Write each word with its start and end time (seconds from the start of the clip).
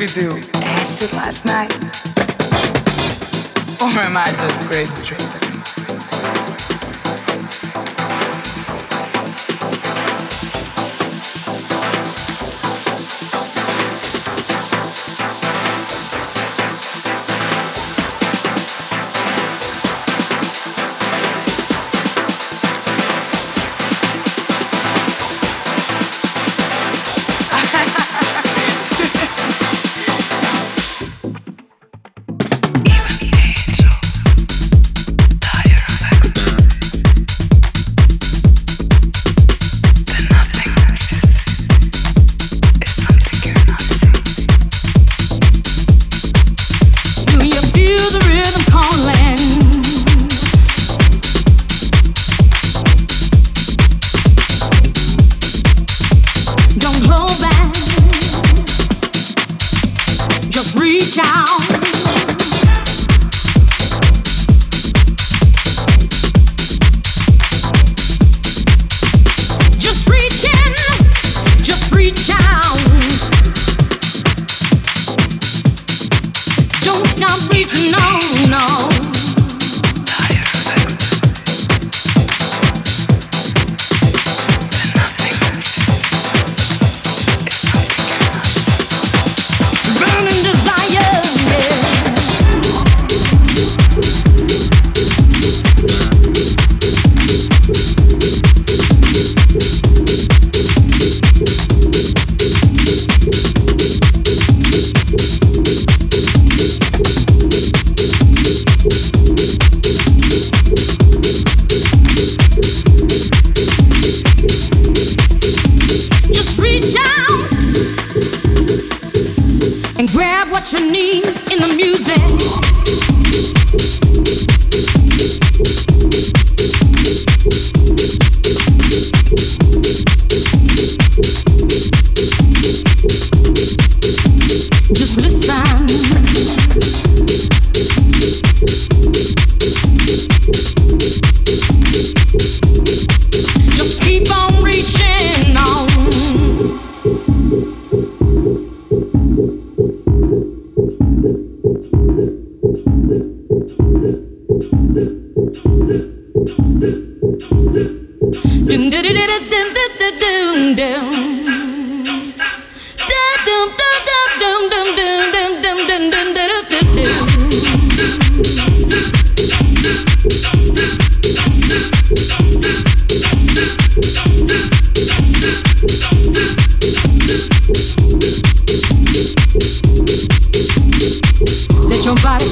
we 0.00 0.06
do 0.06 0.30
acid 0.54 1.12
last 1.12 1.44
night? 1.44 1.70
Or 3.82 4.00
am 4.00 4.16
I 4.16 4.24
just 4.32 4.62
crazy? 4.62 5.29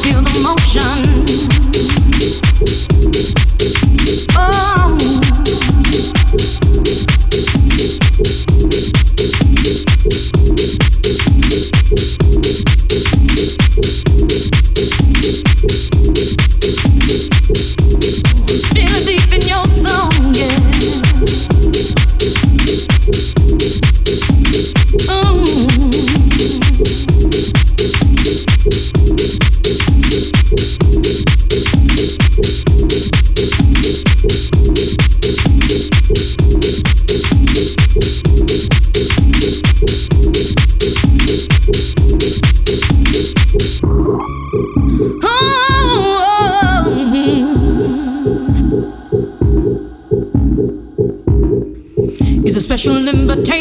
Special 0.08 1.18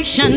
invitation 0.08 0.37